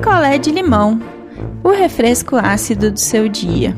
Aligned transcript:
picolé 0.00 0.38
de 0.38 0.50
limão, 0.50 0.98
o 1.62 1.68
refresco 1.68 2.34
ácido 2.34 2.90
do 2.90 2.98
seu 2.98 3.28
dia. 3.28 3.76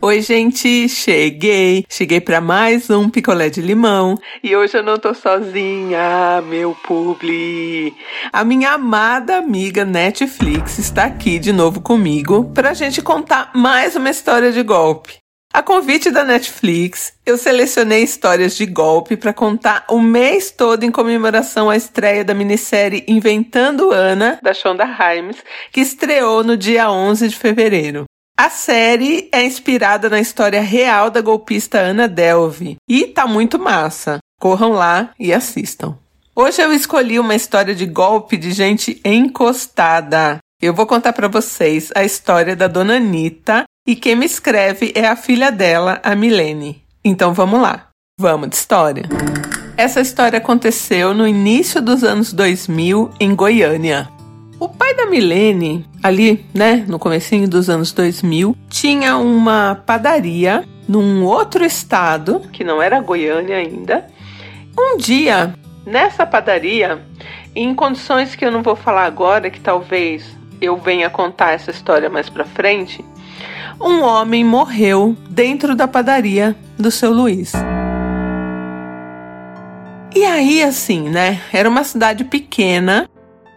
Oi, 0.00 0.22
gente, 0.22 0.88
cheguei. 0.88 1.84
Cheguei 1.86 2.18
para 2.18 2.40
mais 2.40 2.88
um 2.88 3.10
picolé 3.10 3.50
de 3.50 3.60
limão 3.60 4.16
e 4.42 4.56
hoje 4.56 4.78
eu 4.78 4.82
não 4.82 4.98
tô 4.98 5.12
sozinha, 5.12 6.42
meu 6.48 6.74
publi. 6.86 7.94
A 8.32 8.42
minha 8.42 8.70
amada 8.70 9.36
amiga 9.36 9.84
Netflix 9.84 10.78
está 10.78 11.04
aqui 11.04 11.38
de 11.38 11.52
novo 11.52 11.82
comigo 11.82 12.50
para 12.54 12.70
a 12.70 12.74
gente 12.74 13.02
contar 13.02 13.50
mais 13.54 13.96
uma 13.96 14.08
história 14.08 14.50
de 14.50 14.62
golpe. 14.62 15.25
A 15.56 15.62
convite 15.62 16.10
da 16.10 16.22
Netflix, 16.22 17.14
eu 17.24 17.38
selecionei 17.38 18.02
histórias 18.02 18.54
de 18.54 18.66
golpe 18.66 19.16
para 19.16 19.32
contar 19.32 19.86
o 19.88 19.98
mês 19.98 20.50
todo 20.50 20.84
em 20.84 20.90
comemoração 20.90 21.70
à 21.70 21.76
estreia 21.78 22.22
da 22.22 22.34
minissérie 22.34 23.06
Inventando 23.08 23.90
Ana, 23.90 24.38
da 24.42 24.52
Shonda 24.52 24.84
Rhimes, 24.84 25.38
que 25.72 25.80
estreou 25.80 26.44
no 26.44 26.58
dia 26.58 26.90
11 26.90 27.28
de 27.28 27.36
fevereiro. 27.36 28.04
A 28.38 28.50
série 28.50 29.30
é 29.32 29.42
inspirada 29.44 30.10
na 30.10 30.20
história 30.20 30.60
real 30.60 31.10
da 31.10 31.22
golpista 31.22 31.78
Ana 31.78 32.06
Delve 32.06 32.76
e 32.86 33.06
tá 33.06 33.26
muito 33.26 33.58
massa. 33.58 34.18
Corram 34.38 34.72
lá 34.72 35.08
e 35.18 35.32
assistam. 35.32 35.96
Hoje 36.34 36.60
eu 36.60 36.70
escolhi 36.70 37.18
uma 37.18 37.34
história 37.34 37.74
de 37.74 37.86
golpe 37.86 38.36
de 38.36 38.52
gente 38.52 39.00
encostada. 39.02 40.36
Eu 40.60 40.74
vou 40.74 40.86
contar 40.86 41.14
para 41.14 41.28
vocês 41.28 41.90
a 41.94 42.04
história 42.04 42.54
da 42.54 42.66
dona 42.66 42.96
Anitta 42.96 43.64
e 43.86 43.94
quem 43.94 44.16
me 44.16 44.26
escreve 44.26 44.92
é 44.94 45.06
a 45.06 45.14
filha 45.14 45.52
dela, 45.52 46.00
a 46.02 46.14
Milene. 46.16 46.82
Então 47.04 47.32
vamos 47.32 47.60
lá. 47.60 47.88
Vamos 48.18 48.48
de 48.48 48.56
história. 48.56 49.04
Essa 49.76 50.00
história 50.00 50.38
aconteceu 50.38 51.14
no 51.14 51.26
início 51.26 51.80
dos 51.80 52.02
anos 52.02 52.32
2000 52.32 53.10
em 53.20 53.34
Goiânia. 53.34 54.08
O 54.58 54.68
pai 54.68 54.94
da 54.94 55.04
Milene, 55.04 55.86
ali, 56.02 56.44
né, 56.54 56.84
no 56.88 56.98
comecinho 56.98 57.46
dos 57.46 57.68
anos 57.68 57.92
2000, 57.92 58.56
tinha 58.70 59.18
uma 59.18 59.82
padaria 59.86 60.64
num 60.88 61.22
outro 61.24 61.62
estado, 61.62 62.40
que 62.52 62.64
não 62.64 62.80
era 62.80 63.00
Goiânia 63.00 63.56
ainda. 63.56 64.06
Um 64.78 64.96
dia, 64.96 65.54
nessa 65.84 66.24
padaria, 66.24 67.02
em 67.54 67.74
condições 67.74 68.34
que 68.34 68.44
eu 68.44 68.50
não 68.50 68.62
vou 68.62 68.74
falar 68.74 69.04
agora, 69.04 69.50
que 69.50 69.60
talvez 69.60 70.24
eu 70.60 70.76
venha 70.76 71.10
contar 71.10 71.52
essa 71.52 71.70
história 71.70 72.08
mais 72.08 72.30
pra 72.30 72.44
frente, 72.44 73.04
um 73.80 74.02
homem 74.02 74.44
morreu 74.44 75.16
dentro 75.28 75.74
da 75.74 75.86
padaria 75.86 76.56
do 76.78 76.90
seu 76.90 77.12
Luiz. 77.12 77.52
E 80.14 80.24
aí, 80.24 80.62
assim, 80.62 81.08
né? 81.10 81.40
Era 81.52 81.68
uma 81.68 81.84
cidade 81.84 82.24
pequena 82.24 83.08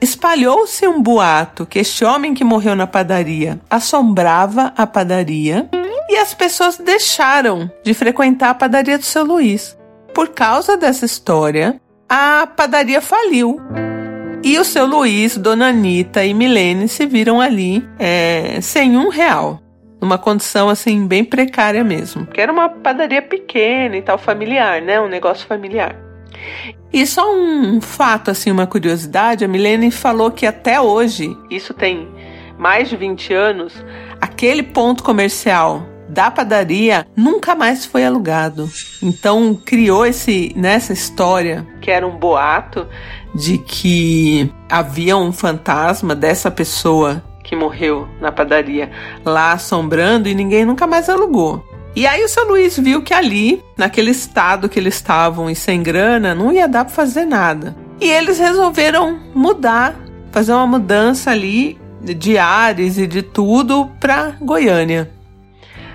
Espalhou-se 0.02 0.88
um 0.88 1.02
boato 1.02 1.66
que 1.66 1.78
este 1.78 2.06
homem 2.06 2.34
que 2.34 2.44
morreu 2.44 2.73
na 2.73 2.88
padaria 2.88 3.59
assombrava 3.70 4.73
a 4.78 4.88
padaria 4.88 5.67
e 6.09 6.16
as 6.16 6.33
pessoas 6.33 6.78
deixaram 6.78 7.70
de 7.83 7.94
frequentar 7.94 8.52
a 8.52 8.56
padaria 8.56 8.98
do 8.98 9.04
seu 9.04 9.26
Luiz. 9.26 9.78
Por 10.14 10.30
causa 10.30 10.78
dessa 10.78 11.06
história, 11.06 11.81
a 12.08 12.48
padaria 12.48 13.02
faliu. 13.02 13.59
E 14.42 14.58
o 14.58 14.64
seu 14.64 14.86
Luiz, 14.86 15.38
Dona 15.38 15.67
Anitta 15.67 16.23
e 16.23 16.33
Milene 16.33 16.88
se 16.88 17.06
viram 17.06 17.42
ali 17.42 17.86
é, 18.00 18.59
sem 18.61 18.98
um 18.98 19.09
real. 19.09 19.61
Numa 20.02 20.17
condição 20.17 20.69
assim 20.69 21.05
bem 21.05 21.23
precária 21.23 21.83
mesmo. 21.83 22.25
Que 22.28 22.42
era 22.42 22.52
uma 22.52 22.69
padaria 22.69 23.22
pequena 23.22 23.97
e 23.97 24.02
tal, 24.02 24.17
familiar, 24.17 24.81
né? 24.81 25.00
Um 25.00 25.09
negócio 25.09 25.45
familiar. 25.45 25.95
E 26.92 27.05
só 27.05 27.33
um 27.33 27.81
fato, 27.81 28.31
assim, 28.31 28.52
uma 28.52 28.66
curiosidade: 28.66 29.44
a 29.44 29.47
Milene 29.47 29.92
falou 29.92 30.31
que 30.31 30.45
até 30.45 30.80
hoje, 30.80 31.36
isso 31.50 31.73
tem 31.73 32.08
mais 32.58 32.89
de 32.89 32.97
20 32.97 33.33
anos, 33.33 33.86
aquele 34.20 34.64
ponto 34.64 35.03
comercial 35.03 35.86
da 36.09 36.31
padaria 36.31 37.05
nunca 37.16 37.55
mais 37.55 37.86
foi 37.86 38.04
alugado. 38.04 38.70
Então 39.02 39.54
criou 39.54 40.05
esse 40.05 40.52
nessa 40.55 40.92
história 40.92 41.66
que 41.80 41.92
era 41.92 42.05
um 42.05 42.17
boato 42.17 42.87
de 43.33 43.60
que 43.60 44.52
havia 44.70 45.16
um 45.16 45.31
fantasma 45.31 46.16
dessa 46.16 46.49
pessoa 46.49 47.23
que 47.44 47.55
morreu 47.55 48.08
na 48.22 48.32
padaria 48.32 48.92
lá 49.26 49.54
assombrando 49.54 50.30
e 50.30 50.36
ninguém 50.36 50.66
nunca 50.66 50.86
mais 50.86 51.10
alugou. 51.10 51.64
E 51.95 52.05
aí 52.05 52.23
o 52.23 52.30
seu 52.30 52.48
Luiz 52.48 52.77
viu 52.77 53.02
que 53.02 53.14
ali, 53.14 53.64
naquele 53.76 54.11
estado 54.11 54.70
que 54.70 54.80
eles 54.80 54.95
estavam 54.95 55.49
e 55.49 55.55
sem 55.55 55.82
grana, 55.82 56.36
não 56.36 56.52
ia 56.52 56.67
dar 56.67 56.86
para 56.86 56.94
fazer 56.94 57.26
nada. 57.26 57.76
E 57.99 58.10
eles 58.10 58.39
resolveram 58.39 59.20
mudar, 59.33 59.95
fazer 60.32 60.54
uma 60.54 60.67
mudança 60.67 61.32
ali 61.32 61.78
de 62.02 62.38
ares 62.38 62.98
e 62.98 63.05
de 63.05 63.22
tudo 63.22 63.89
para 63.99 64.36
Goiânia. 64.39 65.11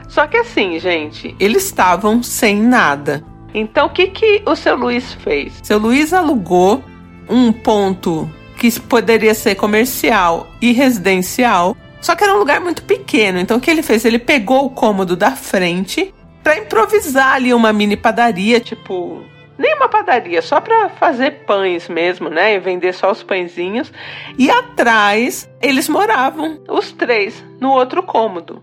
Só 0.08 0.26
que 0.26 0.36
assim, 0.36 0.78
gente, 0.78 1.34
eles 1.40 1.64
estavam 1.64 2.22
sem 2.22 2.60
nada. 2.60 3.24
Então 3.54 3.86
o 3.86 3.90
que 3.90 4.08
que 4.08 4.42
o 4.44 4.54
seu 4.54 4.76
Luiz 4.76 5.14
fez? 5.14 5.54
Seu 5.62 5.78
Luiz 5.78 6.12
alugou 6.12 6.84
um 7.28 7.52
ponto 7.52 8.28
que 8.70 8.80
poderia 8.80 9.34
ser 9.34 9.54
comercial 9.56 10.46
e 10.60 10.72
residencial 10.72 11.76
só 12.00 12.14
que 12.14 12.22
era 12.22 12.34
um 12.34 12.38
lugar 12.38 12.60
muito 12.60 12.82
pequeno. 12.82 13.38
Então 13.38 13.56
o 13.56 13.60
que 13.60 13.70
ele 13.70 13.82
fez? 13.82 14.04
Ele 14.04 14.18
pegou 14.18 14.66
o 14.66 14.70
cômodo 14.70 15.16
da 15.16 15.30
frente 15.30 16.12
para 16.42 16.58
improvisar 16.58 17.32
ali 17.32 17.54
uma 17.54 17.72
mini 17.72 17.96
padaria, 17.96 18.60
tipo, 18.60 19.24
nem 19.56 19.74
uma 19.74 19.88
padaria, 19.88 20.42
só 20.42 20.60
para 20.60 20.90
fazer 20.90 21.44
pães 21.46 21.88
mesmo, 21.88 22.28
né? 22.28 22.56
E 22.56 22.58
vender 22.58 22.92
só 22.92 23.10
os 23.10 23.22
pãezinhos. 23.22 23.90
E 24.36 24.50
atrás 24.50 25.48
eles 25.62 25.88
moravam, 25.88 26.60
os 26.68 26.92
três, 26.92 27.42
no 27.58 27.70
outro 27.70 28.02
cômodo. 28.02 28.62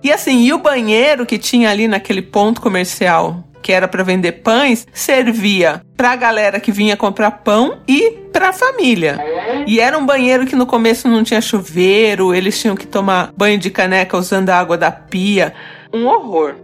E 0.00 0.12
assim, 0.12 0.44
e 0.44 0.52
o 0.52 0.58
banheiro 0.58 1.26
que 1.26 1.36
tinha 1.36 1.70
ali 1.70 1.88
naquele 1.88 2.22
ponto 2.22 2.60
comercial 2.60 3.42
que 3.62 3.72
era 3.72 3.88
para 3.88 4.02
vender 4.02 4.32
pães, 4.32 4.86
servia 4.92 5.82
para 5.96 6.12
a 6.12 6.16
galera 6.16 6.60
que 6.60 6.72
vinha 6.72 6.96
comprar 6.96 7.30
pão 7.30 7.78
e 7.86 8.10
para 8.32 8.50
a 8.50 8.52
família. 8.52 9.18
E 9.66 9.80
era 9.80 9.98
um 9.98 10.06
banheiro 10.06 10.46
que 10.46 10.56
no 10.56 10.66
começo 10.66 11.08
não 11.08 11.24
tinha 11.24 11.40
chuveiro, 11.40 12.34
eles 12.34 12.60
tinham 12.60 12.76
que 12.76 12.86
tomar 12.86 13.32
banho 13.36 13.58
de 13.58 13.70
caneca 13.70 14.16
usando 14.16 14.50
a 14.50 14.58
água 14.58 14.78
da 14.78 14.90
pia. 14.90 15.52
Um 15.92 16.06
horror. 16.06 16.54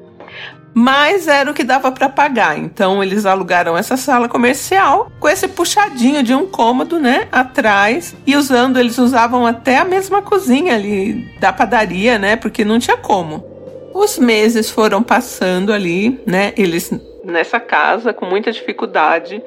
Mas 0.74 1.28
era 1.28 1.48
o 1.48 1.54
que 1.54 1.62
dava 1.62 1.92
para 1.92 2.08
pagar. 2.08 2.58
Então 2.58 3.02
eles 3.02 3.24
alugaram 3.24 3.78
essa 3.78 3.96
sala 3.96 4.28
comercial 4.28 5.10
com 5.20 5.28
esse 5.28 5.46
puxadinho 5.46 6.22
de 6.22 6.34
um 6.34 6.46
cômodo, 6.46 6.98
né, 6.98 7.28
atrás 7.30 8.16
e 8.26 8.34
usando, 8.36 8.78
eles 8.78 8.98
usavam 8.98 9.46
até 9.46 9.78
a 9.78 9.84
mesma 9.84 10.20
cozinha 10.20 10.74
ali 10.74 11.32
da 11.38 11.52
padaria, 11.52 12.18
né, 12.18 12.34
porque 12.34 12.64
não 12.64 12.80
tinha 12.80 12.96
como. 12.96 13.53
Os 13.94 14.18
meses 14.18 14.68
foram 14.68 15.02
passando 15.02 15.72
ali, 15.72 16.20
né? 16.26 16.52
Eles 16.56 16.92
nessa 17.24 17.58
casa 17.58 18.12
com 18.12 18.26
muita 18.26 18.52
dificuldade 18.52 19.42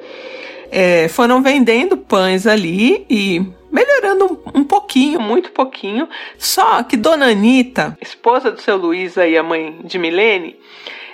é, 0.70 1.08
foram 1.08 1.42
vendendo 1.42 1.96
pães 1.96 2.46
ali 2.46 3.06
e 3.08 3.42
melhorando 3.70 4.40
um, 4.54 4.60
um, 4.60 4.64
pouquinho, 4.64 5.20
muito 5.20 5.50
pouquinho. 5.52 6.08
Só 6.38 6.82
que 6.82 6.96
Dona 6.96 7.26
Anitta, 7.26 7.96
esposa 8.00 8.50
do 8.50 8.60
seu 8.60 8.76
Luiz 8.76 9.16
aí, 9.18 9.36
a 9.36 9.42
mãe 9.42 9.80
de 9.84 9.98
Milene, 9.98 10.56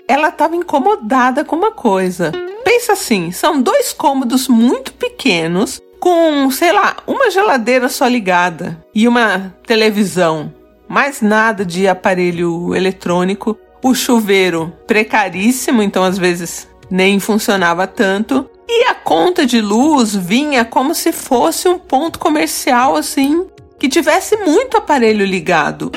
ela 0.08 0.28
estava 0.28 0.56
incomodada 0.56 1.44
com 1.44 1.56
uma 1.56 1.70
coisa. 1.70 2.32
Pensa 2.64 2.92
assim, 2.92 3.30
são 3.30 3.60
dois 3.60 3.92
cômodos 3.92 4.48
muito 4.48 4.92
pequenos 4.94 5.80
com, 6.00 6.50
sei 6.50 6.72
lá, 6.72 6.96
uma 7.06 7.30
geladeira 7.30 7.88
só 7.88 8.06
ligada 8.06 8.84
e 8.94 9.08
uma 9.08 9.54
televisão 9.66 10.52
mais 10.94 11.20
nada 11.20 11.64
de 11.64 11.88
aparelho 11.88 12.72
eletrônico. 12.72 13.58
O 13.82 13.94
chuveiro 13.96 14.72
precaríssimo, 14.86 15.82
então 15.82 16.04
às 16.04 16.16
vezes 16.16 16.68
nem 16.88 17.18
funcionava 17.18 17.84
tanto. 17.84 18.48
E 18.68 18.84
a 18.84 18.94
conta 18.94 19.44
de 19.44 19.60
luz 19.60 20.14
vinha 20.14 20.64
como 20.64 20.94
se 20.94 21.10
fosse 21.10 21.68
um 21.68 21.78
ponto 21.78 22.20
comercial 22.20 22.94
assim, 22.94 23.44
que 23.76 23.88
tivesse 23.88 24.36
muito 24.36 24.76
aparelho 24.76 25.26
ligado. 25.26 25.90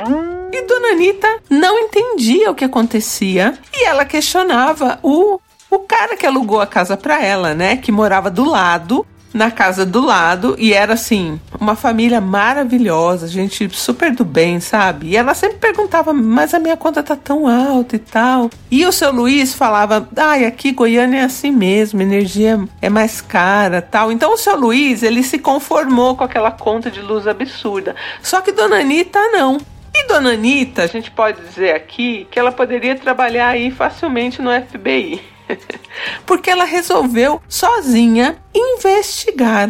E 0.51 0.61
Dona 0.63 0.93
Anitta 0.93 1.27
não 1.47 1.77
entendia 1.77 2.49
o 2.49 2.55
que 2.55 2.65
acontecia 2.65 3.53
e 3.71 3.85
ela 3.85 4.03
questionava 4.03 4.97
o, 5.03 5.39
o 5.69 5.79
cara 5.79 6.17
que 6.17 6.25
alugou 6.25 6.59
a 6.59 6.65
casa 6.65 6.97
para 6.97 7.23
ela, 7.23 7.53
né? 7.53 7.77
Que 7.77 7.91
morava 7.91 8.31
do 8.31 8.43
lado 8.43 9.05
na 9.33 9.51
casa 9.51 9.85
do 9.85 10.01
lado 10.01 10.55
e 10.57 10.73
era 10.73 10.93
assim, 10.93 11.39
uma 11.59 11.75
família 11.75 12.19
maravilhosa, 12.19 13.27
gente 13.27 13.69
super 13.75 14.13
do 14.13 14.25
bem, 14.25 14.59
sabe? 14.59 15.07
E 15.07 15.17
ela 15.17 15.33
sempre 15.33 15.57
perguntava, 15.57 16.13
mas 16.13 16.53
a 16.53 16.59
minha 16.59 16.77
conta 16.77 17.03
tá 17.03 17.15
tão 17.15 17.47
alta 17.47 17.95
e 17.95 17.99
tal. 17.99 18.49
E 18.71 18.85
o 18.85 18.91
seu 18.91 19.11
Luiz 19.11 19.53
falava, 19.53 20.07
ai, 20.15 20.45
aqui 20.45 20.71
Goiânia 20.71 21.19
é 21.19 21.23
assim 21.23 21.51
mesmo, 21.51 22.01
energia 22.01 22.59
é 22.81 22.89
mais 22.89 23.21
cara, 23.21 23.81
tal. 23.81 24.11
Então 24.11 24.33
o 24.33 24.37
seu 24.37 24.57
Luiz, 24.57 25.03
ele 25.03 25.23
se 25.23 25.39
conformou 25.39 26.15
com 26.15 26.23
aquela 26.23 26.51
conta 26.51 26.89
de 26.89 27.01
luz 27.01 27.27
absurda. 27.27 27.95
Só 28.21 28.41
que 28.41 28.51
Dona 28.51 28.79
Anitta 28.79 29.19
não. 29.31 29.57
E 29.93 30.07
Dona 30.07 30.37
a 30.77 30.87
gente 30.87 31.09
pode 31.09 31.41
dizer 31.41 31.73
aqui 31.73 32.27
que 32.29 32.37
ela 32.37 32.51
poderia 32.51 32.95
trabalhar 32.95 33.49
aí 33.49 33.71
facilmente 33.71 34.41
no 34.41 34.51
FBI. 34.51 35.36
porque 36.25 36.49
ela 36.49 36.65
resolveu 36.65 37.41
sozinha 37.47 38.37
investigar. 38.53 39.69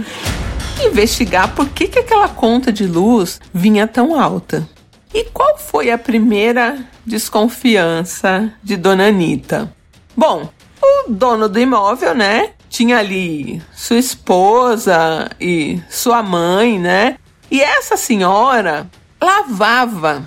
investigar 0.85 1.53
por 1.55 1.69
que, 1.69 1.87
que 1.87 1.99
aquela 1.99 2.27
conta 2.27 2.71
de 2.71 2.85
luz 2.85 3.39
vinha 3.53 3.87
tão 3.87 4.19
alta. 4.19 4.67
E 5.13 5.23
qual 5.25 5.57
foi 5.57 5.89
a 5.89 5.97
primeira 5.97 6.77
desconfiança 7.05 8.51
de 8.61 8.75
Dona 8.75 9.07
Anitta? 9.07 9.73
Bom, 10.15 10.49
o 10.81 11.09
dono 11.09 11.47
do 11.47 11.59
imóvel, 11.59 12.13
né? 12.13 12.51
Tinha 12.69 12.99
ali 12.99 13.61
sua 13.73 13.97
esposa 13.97 15.29
e 15.39 15.81
sua 15.89 16.21
mãe, 16.21 16.77
né? 16.77 17.17
E 17.49 17.61
essa 17.61 17.95
senhora 17.95 18.89
lavava 19.21 20.23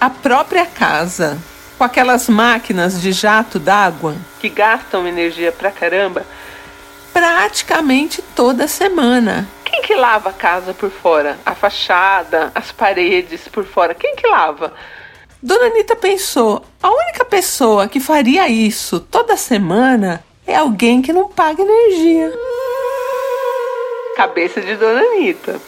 a 0.00 0.10
própria 0.10 0.66
casa 0.66 1.38
com 1.78 1.84
aquelas 1.84 2.28
máquinas 2.28 3.00
de 3.00 3.12
jato 3.12 3.60
d'água 3.60 4.16
que 4.40 4.48
gastam 4.48 5.06
energia 5.06 5.52
pra 5.52 5.70
caramba 5.70 6.26
praticamente 7.12 8.20
toda 8.34 8.66
semana. 8.66 9.48
Quem 9.64 9.82
que 9.82 9.94
lava 9.94 10.30
a 10.30 10.32
casa 10.32 10.74
por 10.74 10.90
fora? 10.90 11.38
A 11.46 11.54
fachada, 11.54 12.50
as 12.52 12.72
paredes 12.72 13.46
por 13.48 13.64
fora? 13.64 13.94
Quem 13.94 14.16
que 14.16 14.26
lava? 14.26 14.72
Dona 15.40 15.66
Anitta 15.66 15.94
pensou: 15.94 16.64
a 16.82 16.90
única 16.90 17.24
pessoa 17.24 17.86
que 17.86 18.00
faria 18.00 18.48
isso 18.48 18.98
toda 18.98 19.36
semana 19.36 20.22
é 20.46 20.56
alguém 20.56 21.00
que 21.00 21.12
não 21.12 21.28
paga 21.28 21.62
energia. 21.62 22.32
Cabeça 24.16 24.60
de 24.60 24.74
Dona 24.74 25.00
Anitta. 25.00 25.60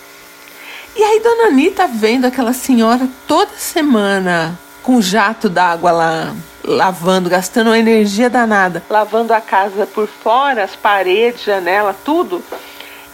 E 0.97 1.03
aí, 1.05 1.21
Dona 1.21 1.49
Anitta 1.49 1.87
vendo 1.87 2.27
aquela 2.27 2.53
senhora 2.53 3.09
toda 3.29 3.53
semana 3.57 4.59
com 4.83 5.01
jato 5.01 5.49
d'água 5.49 5.91
lá, 5.91 6.35
lavando, 6.65 7.29
gastando 7.29 7.69
uma 7.69 7.79
energia 7.79 8.31
danada, 8.31 8.83
lavando 8.89 9.33
a 9.33 9.41
casa 9.41 9.87
por 9.87 10.07
fora, 10.07 10.65
as 10.65 10.77
paredes, 10.77 11.45
janela, 11.45 11.95
tudo, 12.05 12.43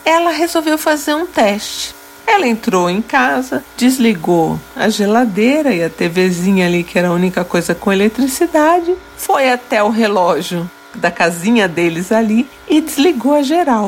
ela 0.05 0.31
resolveu 0.31 0.79
fazer 0.79 1.15
um 1.15 1.27
teste. 1.27 1.95
Ela 2.27 2.47
entrou 2.49 2.91
em 2.91 3.01
casa, 3.01 3.65
desligou 3.77 4.59
a 4.75 4.89
geladeira 4.89 5.73
e 5.73 5.83
a 5.83 5.89
TVzinha 5.89 6.67
ali, 6.67 6.83
que 6.83 6.99
era 6.99 7.09
a 7.09 7.13
única 7.13 7.45
coisa 7.45 7.75
com 7.75 7.93
eletricidade, 7.93 8.97
foi 9.17 9.49
até 9.49 9.83
o 9.83 9.91
relógio 9.91 10.69
da 10.95 11.11
casinha 11.11 11.69
deles 11.69 12.11
ali 12.11 12.49
e 12.69 12.81
desligou 12.81 13.35
a 13.35 13.43
geral. 13.43 13.87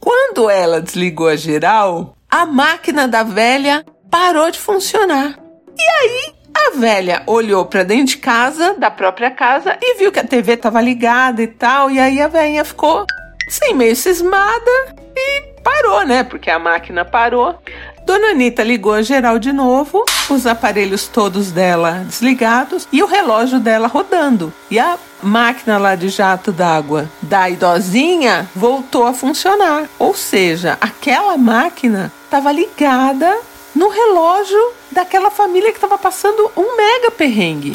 Quando 0.00 0.48
ela 0.48 0.80
desligou 0.80 1.28
a 1.28 1.36
geral, 1.36 2.16
a 2.30 2.46
máquina 2.46 3.06
da 3.06 3.22
velha 3.22 3.84
parou 4.10 4.50
de 4.50 4.58
funcionar. 4.58 5.38
E 5.76 5.82
aí 5.82 6.37
a 6.66 6.70
velha 6.76 7.22
olhou 7.26 7.64
para 7.64 7.82
dentro 7.82 8.06
de 8.06 8.18
casa, 8.18 8.74
da 8.74 8.90
própria 8.90 9.30
casa, 9.30 9.76
e 9.80 9.98
viu 9.98 10.10
que 10.10 10.18
a 10.18 10.24
TV 10.24 10.54
estava 10.54 10.80
ligada 10.80 11.42
e 11.42 11.46
tal. 11.46 11.90
E 11.90 11.98
aí 11.98 12.20
a 12.20 12.28
velhinha 12.28 12.64
ficou 12.64 13.04
sem 13.48 13.74
meio 13.74 13.96
cismada 13.96 14.94
e 15.16 15.42
parou, 15.62 16.04
né? 16.06 16.24
Porque 16.24 16.50
a 16.50 16.58
máquina 16.58 17.04
parou. 17.04 17.58
Dona 18.04 18.28
Anitta 18.28 18.62
ligou 18.62 18.94
a 18.94 19.02
geral 19.02 19.38
de 19.38 19.52
novo, 19.52 20.02
os 20.30 20.46
aparelhos 20.46 21.06
todos 21.06 21.52
dela 21.52 22.04
desligados 22.06 22.88
e 22.90 23.02
o 23.02 23.06
relógio 23.06 23.60
dela 23.60 23.86
rodando. 23.86 24.52
E 24.70 24.78
a 24.78 24.96
máquina 25.22 25.76
lá 25.76 25.94
de 25.94 26.08
jato 26.08 26.50
d'água 26.50 27.06
da 27.20 27.50
idosinha 27.50 28.48
voltou 28.56 29.06
a 29.06 29.12
funcionar. 29.12 29.88
Ou 29.98 30.14
seja, 30.14 30.78
aquela 30.80 31.36
máquina 31.36 32.10
estava 32.24 32.50
ligada 32.50 33.36
no 33.74 33.90
relógio 33.90 34.72
daquela 34.98 35.30
família 35.30 35.70
que 35.70 35.76
estava 35.76 35.96
passando 35.96 36.50
um 36.56 36.76
mega 36.76 37.08
perrengue. 37.12 37.72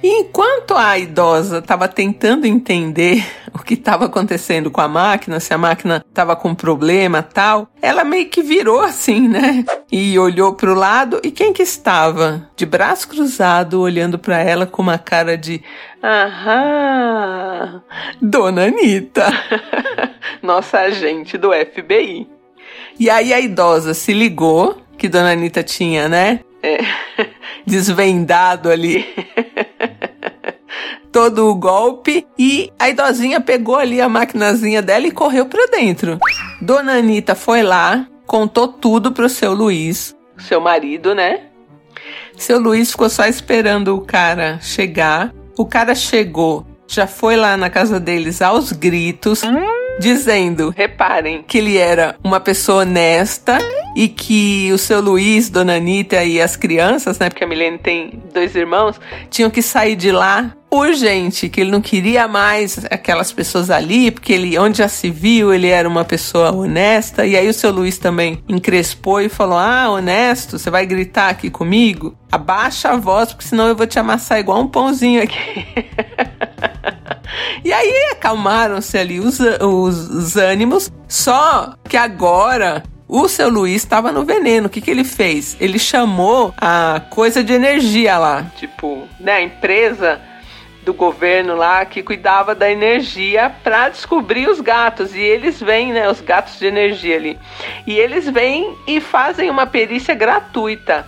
E 0.00 0.20
enquanto 0.20 0.76
a 0.76 0.96
idosa 0.96 1.58
estava 1.58 1.88
tentando 1.88 2.46
entender 2.46 3.26
o 3.52 3.58
que 3.58 3.74
estava 3.74 4.04
acontecendo 4.04 4.70
com 4.70 4.80
a 4.80 4.86
máquina, 4.86 5.40
se 5.40 5.52
a 5.52 5.58
máquina 5.58 6.04
estava 6.08 6.36
com 6.36 6.54
problema 6.54 7.20
tal, 7.20 7.68
ela 7.82 8.04
meio 8.04 8.28
que 8.28 8.44
virou 8.44 8.80
assim, 8.80 9.26
né? 9.26 9.64
E 9.90 10.16
olhou 10.20 10.54
para 10.54 10.70
o 10.70 10.74
lado 10.74 11.20
e 11.24 11.32
quem 11.32 11.52
que 11.52 11.64
estava 11.64 12.48
de 12.54 12.64
braço 12.64 13.08
cruzado 13.08 13.80
olhando 13.80 14.20
para 14.20 14.38
ela 14.40 14.66
com 14.66 14.82
uma 14.82 14.98
cara 14.98 15.36
de 15.36 15.64
aham, 16.00 17.82
Dona 18.20 18.66
Anitta, 18.66 19.26
nossa 20.40 20.78
agente 20.78 21.36
do 21.36 21.50
FBI. 21.52 22.28
E 23.00 23.10
aí 23.10 23.32
a 23.32 23.40
idosa 23.40 23.94
se 23.94 24.12
ligou 24.12 24.81
que 24.96 25.08
Dona 25.08 25.32
Anitta 25.32 25.62
tinha, 25.62 26.08
né? 26.08 26.40
É, 26.62 26.78
desvendado 27.66 28.70
ali 28.70 29.04
todo 31.10 31.48
o 31.48 31.54
golpe 31.54 32.26
e 32.38 32.72
a 32.78 32.88
idosinha 32.88 33.40
pegou 33.40 33.76
ali 33.76 34.00
a 34.00 34.08
maquinazinha 34.08 34.80
dela 34.80 35.06
e 35.06 35.10
correu 35.10 35.46
para 35.46 35.66
dentro. 35.66 36.18
Dona 36.60 36.94
Anitta 36.94 37.34
foi 37.34 37.62
lá, 37.62 38.06
contou 38.26 38.68
tudo 38.68 39.12
pro 39.12 39.28
seu 39.28 39.52
Luiz, 39.52 40.16
seu 40.38 40.60
marido, 40.60 41.14
né? 41.14 41.40
Seu 42.36 42.58
Luiz 42.58 42.90
ficou 42.90 43.08
só 43.08 43.26
esperando 43.26 43.94
o 43.94 44.00
cara 44.00 44.58
chegar. 44.60 45.32
O 45.56 45.66
cara 45.66 45.94
chegou, 45.94 46.66
já 46.88 47.06
foi 47.06 47.36
lá 47.36 47.56
na 47.56 47.68
casa 47.68 48.00
deles 48.00 48.40
aos 48.40 48.72
gritos 48.72 49.42
dizendo, 49.98 50.72
reparem, 50.76 51.42
que 51.42 51.58
ele 51.58 51.76
era 51.76 52.16
uma 52.22 52.40
pessoa 52.40 52.82
honesta 52.82 53.58
e 53.94 54.08
que 54.08 54.70
o 54.72 54.78
seu 54.78 55.00
Luiz, 55.00 55.50
Dona 55.50 55.76
Anitta 55.76 56.24
e 56.24 56.40
as 56.40 56.56
crianças, 56.56 57.18
né, 57.18 57.28
porque 57.28 57.44
a 57.44 57.46
Milene 57.46 57.78
tem 57.78 58.22
dois 58.32 58.54
irmãos, 58.54 59.00
tinham 59.30 59.50
que 59.50 59.62
sair 59.62 59.96
de 59.96 60.10
lá 60.10 60.54
urgente, 60.70 61.50
que 61.50 61.60
ele 61.60 61.70
não 61.70 61.82
queria 61.82 62.26
mais 62.26 62.82
aquelas 62.90 63.30
pessoas 63.30 63.70
ali, 63.70 64.10
porque 64.10 64.32
ele, 64.32 64.58
onde 64.58 64.78
já 64.78 64.88
se 64.88 65.10
viu, 65.10 65.52
ele 65.52 65.68
era 65.68 65.86
uma 65.86 66.04
pessoa 66.04 66.50
honesta. 66.50 67.26
E 67.26 67.36
aí 67.36 67.46
o 67.46 67.52
seu 67.52 67.70
Luiz 67.70 67.98
também 67.98 68.42
encrespou 68.48 69.20
e 69.20 69.28
falou: 69.28 69.58
Ah, 69.58 69.90
honesto, 69.90 70.58
você 70.58 70.70
vai 70.70 70.86
gritar 70.86 71.28
aqui 71.28 71.50
comigo? 71.50 72.16
Abaixa 72.30 72.88
a 72.88 72.96
voz, 72.96 73.28
porque 73.34 73.46
senão 73.46 73.68
eu 73.68 73.76
vou 73.76 73.86
te 73.86 73.98
amassar 73.98 74.38
igual 74.38 74.62
um 74.62 74.68
pãozinho 74.68 75.22
aqui. 75.22 75.66
E 77.64 77.72
aí 77.72 78.10
acalmaram-se 78.10 78.98
ali 78.98 79.20
os, 79.20 79.38
os, 79.38 80.10
os 80.10 80.36
ânimos, 80.36 80.90
só 81.06 81.74
que 81.88 81.96
agora 81.96 82.82
o 83.08 83.28
seu 83.28 83.48
Luiz 83.48 83.82
estava 83.82 84.10
no 84.10 84.24
veneno. 84.24 84.66
O 84.66 84.70
que, 84.70 84.80
que 84.80 84.90
ele 84.90 85.04
fez? 85.04 85.56
Ele 85.60 85.78
chamou 85.78 86.54
a 86.56 87.02
coisa 87.10 87.44
de 87.44 87.52
energia 87.52 88.18
lá, 88.18 88.50
tipo, 88.56 89.06
né, 89.20 89.34
a 89.34 89.42
empresa 89.42 90.20
do 90.84 90.92
governo 90.92 91.54
lá 91.54 91.84
que 91.84 92.02
cuidava 92.02 92.54
da 92.54 92.70
energia 92.70 93.54
para 93.62 93.88
descobrir 93.88 94.48
os 94.48 94.60
gatos 94.60 95.14
e 95.14 95.20
eles 95.20 95.60
vêm, 95.60 95.92
né, 95.92 96.10
os 96.10 96.20
gatos 96.20 96.58
de 96.58 96.66
energia 96.66 97.16
ali. 97.16 97.38
E 97.86 97.98
eles 97.98 98.28
vêm 98.28 98.76
e 98.86 99.00
fazem 99.00 99.48
uma 99.48 99.66
perícia 99.66 100.14
gratuita. 100.14 101.06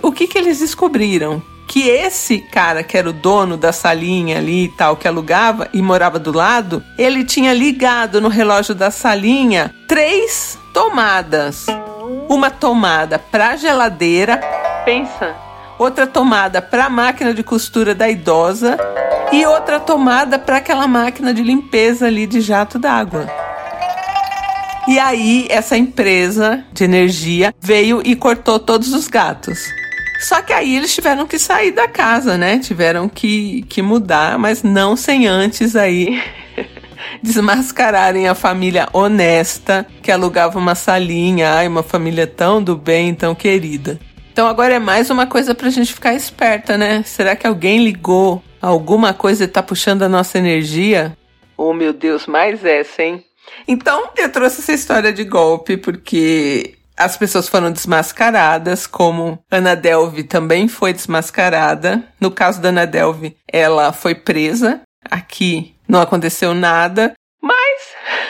O 0.00 0.12
que 0.12 0.28
que 0.28 0.38
eles 0.38 0.60
descobriram? 0.60 1.42
Que 1.68 1.86
esse 1.86 2.38
cara 2.38 2.82
que 2.82 2.96
era 2.96 3.10
o 3.10 3.12
dono 3.12 3.56
da 3.56 3.72
salinha 3.72 4.38
ali 4.38 4.64
e 4.64 4.68
tal, 4.68 4.96
que 4.96 5.06
alugava 5.06 5.68
e 5.72 5.82
morava 5.82 6.18
do 6.18 6.32
lado, 6.32 6.82
ele 6.96 7.24
tinha 7.24 7.52
ligado 7.52 8.20
no 8.20 8.28
relógio 8.28 8.74
da 8.74 8.90
salinha 8.90 9.72
três 9.86 10.58
tomadas. 10.72 11.66
Uma 12.26 12.50
tomada 12.50 13.18
para 13.18 13.56
geladeira, 13.56 14.40
pensa, 14.84 15.36
outra 15.78 16.06
tomada 16.06 16.62
para 16.62 16.86
a 16.86 16.90
máquina 16.90 17.34
de 17.34 17.42
costura 17.42 17.94
da 17.94 18.08
idosa 18.08 18.78
e 19.30 19.44
outra 19.44 19.78
tomada 19.78 20.38
para 20.38 20.56
aquela 20.56 20.86
máquina 20.86 21.34
de 21.34 21.42
limpeza 21.42 22.06
ali 22.06 22.26
de 22.26 22.40
jato 22.40 22.78
d'água. 22.78 23.26
E 24.88 24.98
aí 24.98 25.46
essa 25.50 25.76
empresa 25.76 26.64
de 26.72 26.84
energia 26.84 27.54
veio 27.60 28.00
e 28.02 28.16
cortou 28.16 28.58
todos 28.58 28.94
os 28.94 29.06
gatos. 29.06 29.58
Só 30.18 30.42
que 30.42 30.52
aí 30.52 30.76
eles 30.76 30.92
tiveram 30.92 31.26
que 31.26 31.38
sair 31.38 31.70
da 31.70 31.86
casa, 31.86 32.36
né? 32.36 32.58
Tiveram 32.58 33.08
que, 33.08 33.62
que 33.68 33.80
mudar, 33.80 34.38
mas 34.38 34.62
não 34.62 34.96
sem 34.96 35.28
antes 35.28 35.76
aí 35.76 36.20
desmascararem 37.22 38.28
a 38.28 38.34
família 38.34 38.88
honesta 38.92 39.86
que 40.02 40.10
alugava 40.10 40.58
uma 40.58 40.74
salinha, 40.74 41.52
ai, 41.52 41.68
uma 41.68 41.84
família 41.84 42.26
tão 42.26 42.62
do 42.62 42.76
bem, 42.76 43.14
tão 43.14 43.34
querida. 43.34 43.98
Então 44.32 44.46
agora 44.46 44.74
é 44.74 44.78
mais 44.78 45.08
uma 45.10 45.26
coisa 45.26 45.54
pra 45.54 45.70
gente 45.70 45.92
ficar 45.92 46.14
esperta, 46.14 46.76
né? 46.76 47.02
Será 47.04 47.34
que 47.34 47.46
alguém 47.46 47.84
ligou 47.84 48.42
alguma 48.60 49.14
coisa 49.14 49.44
e 49.44 49.48
tá 49.48 49.62
puxando 49.62 50.02
a 50.02 50.08
nossa 50.08 50.38
energia? 50.38 51.16
Oh 51.56 51.72
meu 51.72 51.92
Deus, 51.92 52.26
mais 52.26 52.64
essa, 52.64 53.02
hein? 53.02 53.24
Então 53.66 54.10
eu 54.16 54.30
trouxe 54.30 54.60
essa 54.60 54.72
história 54.72 55.12
de 55.12 55.24
golpe 55.24 55.76
porque 55.76 56.77
as 56.98 57.16
pessoas 57.16 57.48
foram 57.48 57.70
desmascaradas, 57.70 58.86
como 58.86 59.38
Ana 59.50 59.76
Delve 59.76 60.24
também 60.24 60.66
foi 60.66 60.92
desmascarada. 60.92 62.02
No 62.20 62.30
caso 62.30 62.60
da 62.60 62.70
Ana 62.70 62.86
Delve, 62.86 63.36
ela 63.46 63.92
foi 63.92 64.16
presa. 64.16 64.80
Aqui 65.08 65.76
não 65.88 66.00
aconteceu 66.00 66.52
nada, 66.52 67.12
mas 67.40 67.82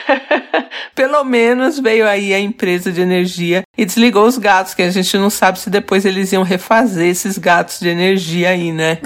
pelo 0.93 1.23
menos 1.23 1.79
veio 1.79 2.07
aí 2.07 2.31
a 2.31 2.39
empresa 2.39 2.91
de 2.91 3.01
energia 3.01 3.63
e 3.75 3.85
desligou 3.85 4.27
os 4.27 4.37
gatos, 4.37 4.75
que 4.75 4.83
a 4.83 4.91
gente 4.91 5.17
não 5.17 5.31
sabe 5.31 5.59
se 5.59 5.69
depois 5.69 6.05
eles 6.05 6.31
iam 6.31 6.43
refazer 6.43 7.07
esses 7.07 7.39
gatos 7.39 7.79
de 7.79 7.89
energia 7.89 8.49
aí, 8.49 8.71
né? 8.71 8.99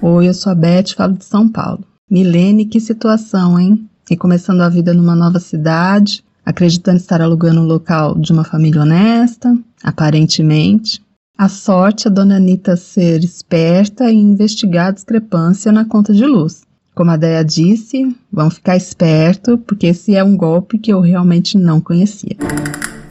Oi, 0.00 0.28
eu 0.28 0.34
sou 0.34 0.52
a 0.52 0.54
Beth, 0.54 0.94
falo 0.96 1.12
de 1.12 1.24
São 1.24 1.50
Paulo. 1.50 1.84
Milene, 2.10 2.64
que 2.64 2.80
situação, 2.80 3.60
hein? 3.60 3.88
E 4.10 4.16
começando 4.16 4.62
a 4.62 4.68
vida 4.68 4.94
numa 4.94 5.14
nova 5.14 5.38
cidade, 5.38 6.22
acreditando 6.46 6.98
estar 6.98 7.20
alugando 7.20 7.60
o 7.60 7.66
local 7.66 8.14
de 8.14 8.32
uma 8.32 8.44
família 8.44 8.82
honesta, 8.82 9.58
aparentemente. 9.82 11.04
A 11.36 11.48
sorte 11.48 12.06
a 12.06 12.10
dona 12.10 12.36
Anitta 12.36 12.76
ser 12.76 13.22
esperta 13.22 14.10
e 14.10 14.14
investigar 14.14 14.86
a 14.86 14.92
discrepância 14.92 15.72
na 15.72 15.84
conta 15.84 16.14
de 16.14 16.24
luz. 16.24 16.62
Como 16.94 17.10
a 17.10 17.16
Deia 17.16 17.44
disse, 17.44 18.16
vamos 18.32 18.54
ficar 18.54 18.76
esperto, 18.76 19.58
porque 19.58 19.88
esse 19.88 20.14
é 20.14 20.24
um 20.24 20.34
golpe 20.34 20.78
que 20.78 20.90
eu 20.90 21.00
realmente 21.00 21.58
não 21.58 21.78
conhecia. 21.78 22.36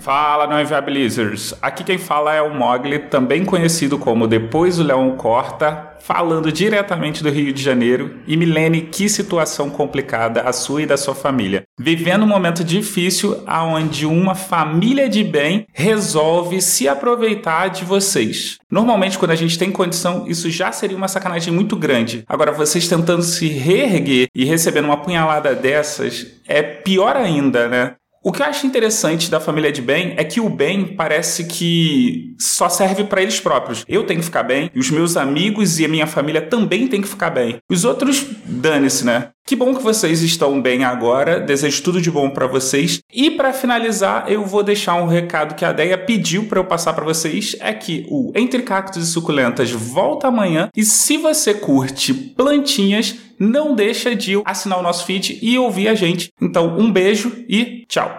Fala, 0.05 0.45
não 0.45 0.61
inviabilizers! 0.61 1.55
Aqui 1.59 1.83
quem 1.83 1.97
fala 1.97 2.31
é 2.31 2.39
o 2.39 2.53
Mogli, 2.53 2.99
também 2.99 3.43
conhecido 3.43 3.97
como 3.97 4.27
Depois 4.27 4.77
o 4.77 4.83
Leão 4.83 5.17
Corta, 5.17 5.95
falando 5.99 6.51
diretamente 6.51 7.23
do 7.23 7.31
Rio 7.31 7.51
de 7.51 7.63
Janeiro. 7.63 8.19
E 8.27 8.37
Milene, 8.37 8.83
que 8.83 9.09
situação 9.09 9.67
complicada 9.67 10.41
a 10.41 10.53
sua 10.53 10.83
e 10.83 10.85
da 10.85 10.95
sua 10.95 11.15
família. 11.15 11.63
Vivendo 11.79 12.21
um 12.21 12.27
momento 12.27 12.63
difícil 12.63 13.35
onde 13.47 14.05
uma 14.05 14.35
família 14.35 15.09
de 15.09 15.23
bem 15.23 15.65
resolve 15.73 16.61
se 16.61 16.87
aproveitar 16.87 17.69
de 17.69 17.83
vocês. 17.83 18.59
Normalmente, 18.69 19.17
quando 19.17 19.31
a 19.31 19.35
gente 19.35 19.57
tem 19.57 19.71
condição, 19.71 20.27
isso 20.27 20.51
já 20.51 20.71
seria 20.71 20.95
uma 20.95 21.07
sacanagem 21.07 21.51
muito 21.51 21.75
grande. 21.75 22.23
Agora, 22.29 22.51
vocês 22.51 22.87
tentando 22.87 23.23
se 23.23 23.47
reerguer 23.47 24.27
e 24.35 24.45
recebendo 24.45 24.85
uma 24.85 24.97
punhalada 24.97 25.55
dessas 25.55 26.27
é 26.47 26.61
pior 26.61 27.15
ainda, 27.15 27.67
né? 27.67 27.95
O 28.25 28.31
que 28.31 28.41
eu 28.41 28.45
acho 28.47 28.65
interessante 28.65 29.29
da 29.29 29.39
família 29.39 29.71
de 29.71 29.83
bem 29.83 30.15
é 30.17 30.23
que 30.23 30.41
o 30.41 30.49
bem 30.49 30.83
parece 30.83 31.43
que 31.43 32.33
só 32.39 32.67
serve 32.67 33.03
para 33.03 33.21
eles 33.21 33.39
próprios. 33.39 33.85
Eu 33.87 34.03
tenho 34.03 34.19
que 34.19 34.25
ficar 34.25 34.41
bem, 34.41 34.71
os 34.75 34.89
meus 34.89 35.15
amigos 35.15 35.79
e 35.79 35.85
a 35.85 35.87
minha 35.87 36.07
família 36.07 36.41
também 36.41 36.87
têm 36.87 37.03
que 37.03 37.07
ficar 37.07 37.29
bem. 37.29 37.57
Os 37.69 37.85
outros, 37.85 38.25
dane-se, 38.43 39.05
né? 39.05 39.29
Que 39.47 39.55
bom 39.55 39.75
que 39.75 39.83
vocês 39.83 40.23
estão 40.23 40.59
bem 40.59 40.83
agora. 40.83 41.39
Desejo 41.39 41.83
tudo 41.83 42.01
de 42.01 42.09
bom 42.09 42.31
para 42.31 42.47
vocês. 42.47 42.99
E 43.13 43.29
para 43.29 43.53
finalizar, 43.53 44.25
eu 44.27 44.43
vou 44.43 44.63
deixar 44.63 44.95
um 44.95 45.05
recado 45.05 45.53
que 45.53 45.63
a 45.63 45.71
Deia 45.71 45.95
pediu 45.95 46.45
para 46.45 46.59
eu 46.59 46.65
passar 46.65 46.93
para 46.93 47.05
vocês 47.05 47.55
é 47.59 47.71
que 47.73 48.07
o 48.09 48.31
Entre 48.35 48.63
Cactos 48.63 49.07
e 49.07 49.11
Suculentas 49.11 49.69
volta 49.69 50.29
amanhã 50.29 50.69
e 50.75 50.83
se 50.83 51.17
você 51.17 51.53
curte 51.53 52.11
plantinhas, 52.11 53.17
não 53.39 53.75
deixa 53.75 54.15
de 54.15 54.41
assinar 54.45 54.79
o 54.79 54.83
nosso 54.83 55.05
feed 55.05 55.39
e 55.41 55.57
ouvir 55.57 55.87
a 55.87 55.95
gente. 55.95 56.29
Então, 56.41 56.77
um 56.77 56.91
beijo 56.91 57.31
e 57.47 57.85
tchau. 57.87 58.17